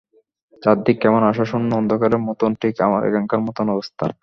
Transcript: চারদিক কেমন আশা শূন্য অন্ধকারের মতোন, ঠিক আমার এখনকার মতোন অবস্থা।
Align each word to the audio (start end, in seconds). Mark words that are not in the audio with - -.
চারদিক 0.63 0.95
কেমন 1.03 1.21
আশা 1.23 1.45
শূন্য 1.51 1.69
অন্ধকারের 1.75 2.21
মতোন, 2.27 2.51
ঠিক 2.61 2.75
আমার 2.87 3.01
এখনকার 3.09 3.39
মতোন 3.47 3.67
অবস্থা। 3.75 4.05